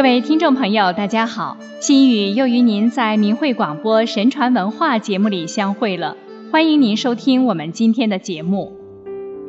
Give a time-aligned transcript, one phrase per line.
[0.00, 1.58] 各位听众朋友，大家好！
[1.78, 6.16] 心语又与您在明慧广播神传文化节目里相会了，
[6.50, 8.72] 欢迎您收听我们今天的节目。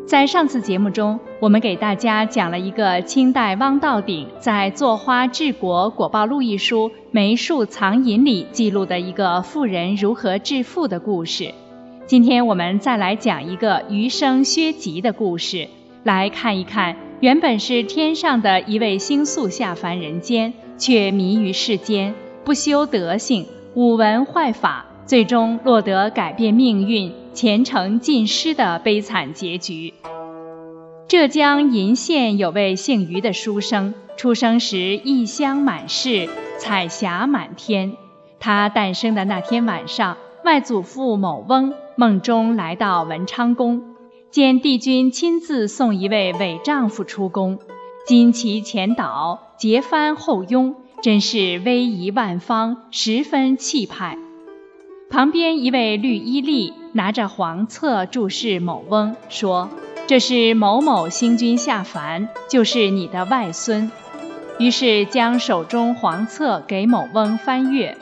[0.06, 11.54] 在上次节目中，我们给大家讲了一个清代汪道鼎在《作花治国果报录》一书《梅树藏隐》里记录的一个富人如何致富的故事。
[12.06, 15.70] 今天我们再来讲一个余生薛吉的故事，
[16.04, 16.98] 来看一看。
[17.22, 29.94] 原本是天上的一位星宿下凡人间，却迷于世间，不修德性，武文坏法，最终落得改变命运、前程尽失的悲惨结局。
[31.08, 37.94] 浙江鄞县有位姓余的书生，出生时异香满室，彩霞满天。
[38.40, 43.91] 他诞生的那天晚上，外祖父某翁梦中来到文昌宫。
[44.32, 47.60] 见帝君亲自送一位伪丈夫出宫，
[48.08, 54.18] 旌旗前导，结幡后拥，真是威仪万方，十分气派。
[55.10, 59.70] 旁边一位绿衣吏拿着黄册注视某翁，说
[60.08, 63.92] ：“这是某某星君下凡，就是你的外孙。”
[64.60, 67.98] 于是将手中黄册给某翁翻阅，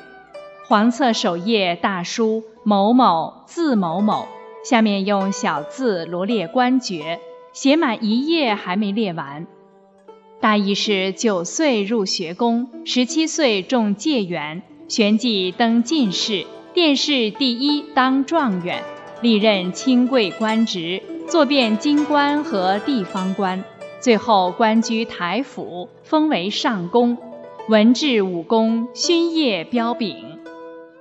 [0.67, 4.27] 黄册首页大书“某某，字某某”。
[4.63, 7.19] 下面用小字罗列官爵，
[7.53, 9.47] 写满一页还没列完。
[10.41, 18.83] 大意是：九岁入学宫，十七岁中解元，旋即登进士，殿试第一当状元，
[19.21, 23.63] 历任清贵官职，做遍京官和地方官，
[23.99, 27.17] 最后官居台府，封为上公，
[27.67, 30.15] 文治武功勋业彪炳。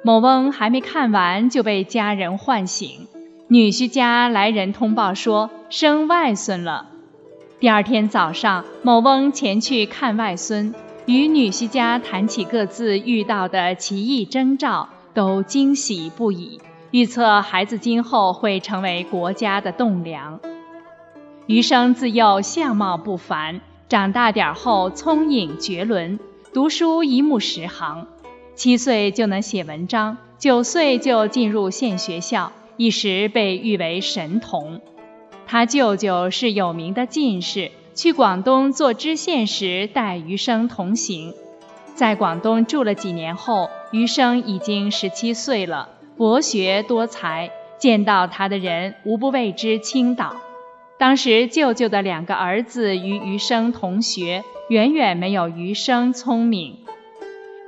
[0.03, 3.07] 某翁还没看完，就被家人唤醒。
[3.51, 6.91] 女婿家来人通报说生外孙了。
[7.59, 10.75] 第二天早上，某翁前去看外孙，
[11.07, 16.61] 与女婿家谈起各自遇到的奇异征兆，都惊喜不已，
[16.91, 20.41] 预测孩子今后会成为国家的栋梁。
[21.47, 26.21] 余生自幼相貌不凡，长大点后聪颖绝伦，
[26.53, 28.09] 读书一目十行，
[28.55, 32.53] 七岁就能写文章，九岁就进入县学校。
[32.79, 34.81] 一时被誉为神童。
[35.49, 41.35] 他舅舅是有名的进士，去广东做知县时带余生同行。
[41.97, 50.37] 在广东住了几年后，余生已经十七岁了，博学多才，见到他的人无不为之倾倒。
[50.99, 56.77] 当时舅舅的两个儿子与余生同学，远远没有余生聪明。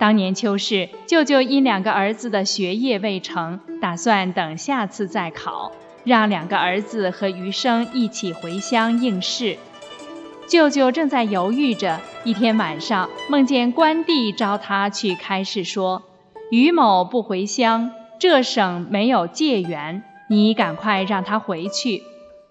[0.00, 5.72] 当年秋试，舅舅因两个儿子的学业未成，打算等下次再考，
[6.04, 9.58] 让两个儿子和余生一起回乡应试。
[10.48, 16.02] 舅舅正在犹豫着，一天晚上梦见关帝召他去开示，说
[16.50, 22.02] ：“余某不回乡，这省没有解元，你赶快让他回去。”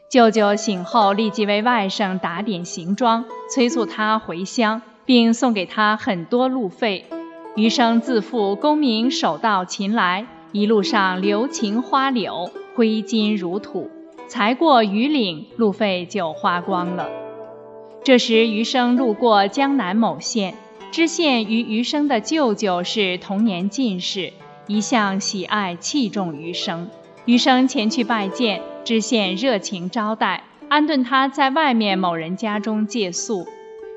[0.08, 7.06] 舅舅醒后立即为外甥打点行装，催促他回乡，并送给他很多路费。
[7.56, 13.90] 余生自负功名手到擒来，一路上留情花柳，挥金如土，
[14.28, 17.10] 才过榆岭，路费就花光了。
[18.04, 20.54] 这时余生路过江南某县，
[20.92, 24.31] 知县与余生的舅舅是同年进士，
[24.68, 26.90] 一向喜爱器重余生。
[27.26, 33.46] 余生前去拜见，知县热情招待，安顿他在外面某人家中借宿。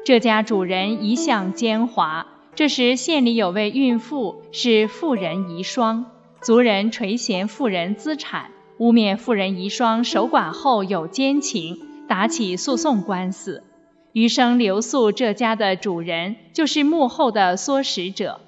[0.05, 2.25] 这家主人一向奸猾。
[2.55, 6.05] 这时，县里有位孕妇是妇人遗孀，
[6.43, 13.65] 族人垂涎妇人资产，污蔑妇人遗孀守寡后有奸情，打起诉讼官司。
[14.13, 18.41] 余生留宿这家的主人就是幕后的唆使者。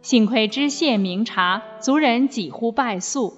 [0.00, 3.34] 幸亏知县明察，族人几乎败诉。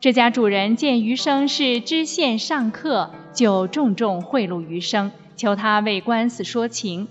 [0.00, 7.08] 这家主人见余生是知县上客，就重重贿赂余生，求他为官司说情。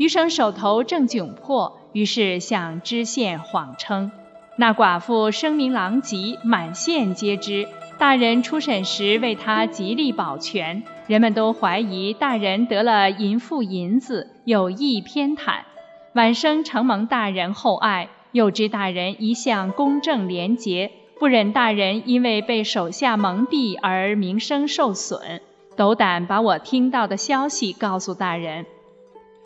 [0.00, 4.10] 余生手头正窘迫，于是向知县谎称，
[4.56, 7.68] 那寡妇声名狼藉，满县皆知。
[7.98, 15.64] 大人初审时为他极力保全，人们都怀疑大人得了淫妇银子，有意偏袒。
[16.14, 25.42] 晚生承蒙大人厚爱，又知大人一向公正廉洁，不忍大人因为被手下蒙蔽而名声受损，
[25.76, 28.64] 斗胆把我听到的消息告诉大人。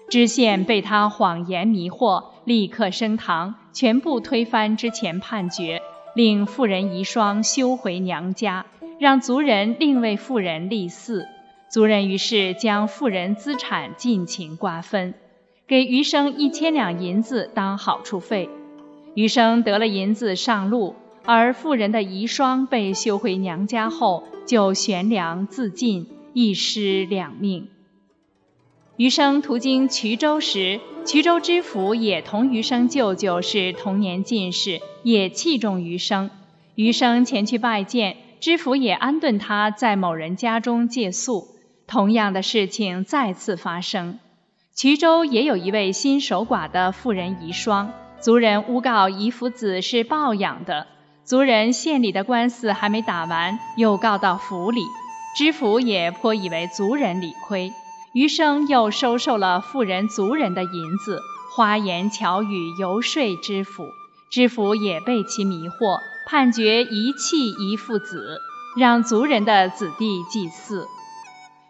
[0.09, 5.81] 知县被他谎言迷惑，立刻升堂，全部推翻之前判决，
[6.15, 8.67] 令妇人遗孀休回娘家，
[9.01, 11.27] 让族人另为妇人立嗣。
[11.69, 15.15] 族人于是将妇人资产尽情瓜分。
[15.67, 18.51] 给余生一千两银子当好处费。
[19.15, 27.69] 余生得了银子上路，而妇人的遗孀被休回娘家后，就悬梁自尽，一尸两命。
[28.97, 36.31] 余生途经衢州时，衢州知府也同余生舅舅是同年进士，也器重余生。
[36.77, 41.49] 余生前去拜见，知府也安顿他在某人家中借宿。
[41.89, 44.21] 同样的事情再次发生，
[44.77, 47.89] 衢州也有一位新守寡的妇人遗孀，
[48.21, 50.87] 族人诬告遗夫子是抱养的，
[51.25, 54.83] 族人县里的官司还没打完，又告到府里，
[55.37, 57.73] 知府也颇以为族人理亏。
[58.15, 61.21] 余生又收受了富人族人的银子，
[61.51, 63.89] 花言巧语游说知府，
[64.31, 68.39] 知府也被其迷惑，判决遗弃一父子，
[68.77, 70.87] 让族人的子弟祭祀。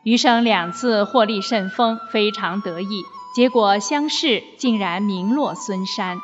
[0.02, 3.04] 余生两次获利甚丰，非常得意，
[3.34, 6.18] 结果乡试竟然名落孙山。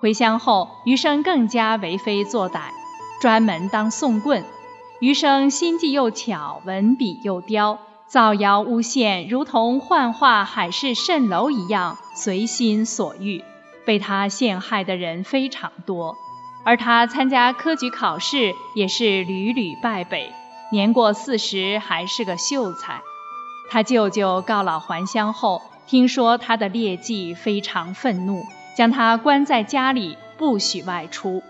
[0.00, 2.60] 回乡后，余生更加为非作歹，
[3.22, 4.44] 专门当送棍。
[5.00, 7.78] 余生心计又巧，文笔又刁。
[8.12, 13.42] 造谣诬陷，如同幻化海市蜃楼一样，随心所欲，
[13.86, 16.14] 被他陷害的人非常多。
[16.62, 20.30] 而他参加科举考试也是屡屡败北，
[20.70, 23.00] 年过四十还是个秀才。
[23.70, 28.44] 他舅舅告老还乡后，听说他的劣迹，非常愤怒，
[28.76, 31.42] 将他关在家里，不许外出。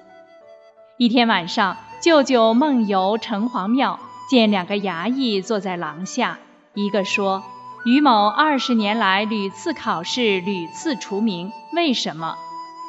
[0.97, 3.99] 一天晚上，舅舅梦游城隍庙，
[4.31, 6.39] 见两个衙役坐在廊下。
[6.75, 7.43] 一个说
[7.85, 12.37] ：“于某二十年来屡次考试，屡次除名，为什么？”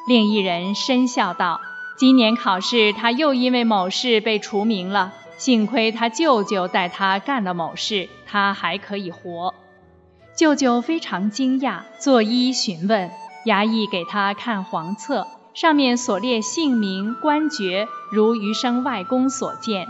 [0.07, 1.59] 另一人深笑道
[2.00, 5.13] ：“今年考试，他又因为某事被除名了。
[5.38, 9.53] 幸亏他舅舅带他干了某事，他还可以活。”
[10.38, 13.12] 舅舅非常惊讶，作揖询问，
[13.45, 19.88] 衙役给他看黄册，上面所列姓名、官爵，如余生外公所见。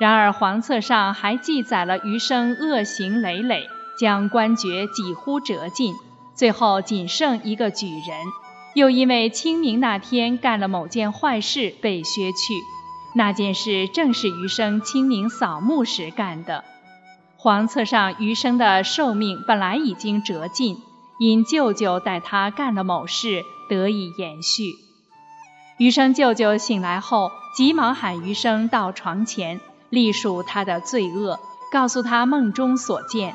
[0.00, 3.68] 然而黄册上还记载了余生恶行累累，
[3.98, 5.94] 将官爵几乎折尽，
[6.34, 8.18] 最后仅剩一个举人，
[8.74, 12.54] 又因为清明那天干了某件坏事被削去。
[13.14, 16.64] 那件事正是余生清明扫墓时干的。
[17.36, 20.78] 黄册上余生的寿命本来已经折尽，
[21.18, 24.76] 因舅舅带他干了某事，得以延续。
[25.76, 29.60] 余生舅舅醒来后，急忙喊余生到床前。
[29.90, 31.38] 历数他的罪恶，
[31.70, 33.34] 告诉他梦中所见，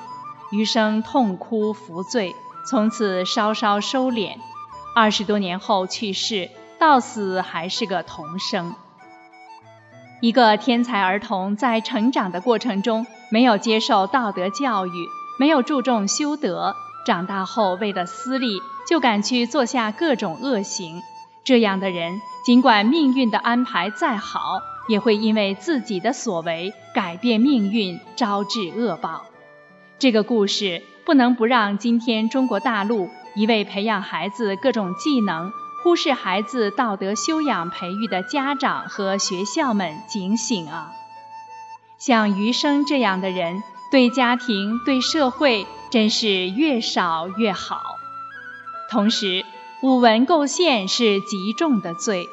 [0.51, 2.35] 余生痛哭服罪，
[2.67, 4.37] 从此稍稍收敛。
[4.95, 6.49] 二十多年后去世，
[6.79, 8.73] 到死还是个童生。
[10.21, 14.91] 一个天才儿童在成长的过程中没有接受道德教育，
[15.37, 16.73] 没有注重修德，
[17.05, 21.01] 长大后为了私利就敢去做下各种恶行。
[21.43, 24.61] 这样的人，尽管命运的安排再好。
[24.87, 29.25] 也会因为自己的所为改变命运，招致恶报。
[29.97, 35.51] 这个故事不能不让今天中国大陆一位培养孩子各种技能、
[35.83, 40.91] 忽视孩子道德修养培育的家长和学校们警醒啊！
[41.97, 47.81] 像余生这样的人，对家庭、对社会真是越少越好。
[48.89, 49.45] 同时，
[49.81, 52.27] 舞文构陷是极重的罪。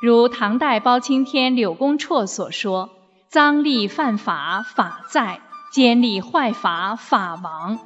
[0.00, 2.90] 如唐代包青天柳公绰所说
[3.28, 5.40] ：“赃吏犯法，法在；
[5.72, 7.80] 奸吏坏法，法亡。”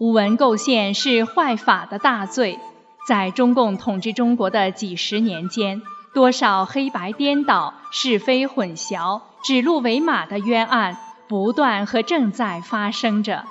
[0.00, 2.58] 舞文构陷是坏法的大罪。
[3.06, 5.82] 在中共统治中国的几十年间，
[6.12, 10.96] 多少黑白颠倒、是非混淆、指鹿为马的冤案
[11.28, 13.44] 不断和正在发生着。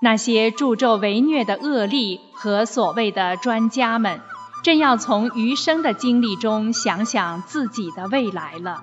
[0.00, 4.20] 那些助纣为虐的恶吏和所谓的专家们。
[4.66, 8.82] 正要从余生的经历中想想自己的未来了。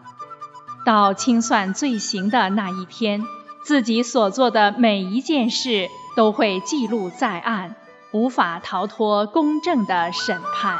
[0.85, 3.21] 到清算罪行的那一天，
[3.65, 7.75] 自己所做的每一件事都会记录在案，
[8.13, 10.79] 无法逃脱公正的审判。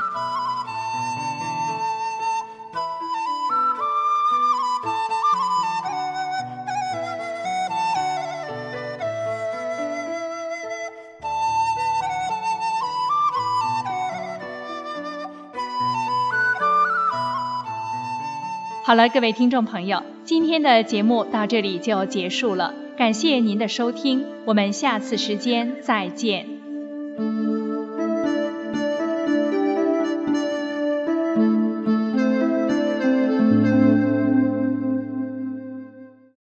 [18.85, 26.62] 好了，各位听众朋友，今天的节目到这里就结束了，感谢您的收听，我们下次时间再见。